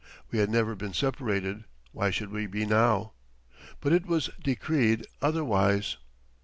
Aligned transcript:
We 0.31 0.39
had 0.39 0.49
never 0.49 0.73
been 0.73 0.95
separated; 0.95 1.63
why 1.91 2.09
should 2.09 2.31
we 2.31 2.47
be 2.47 2.65
now? 2.65 3.13
But 3.81 3.93
it 3.93 4.07
was 4.07 4.31
decreed 4.41 5.05
otherwise. 5.21 5.97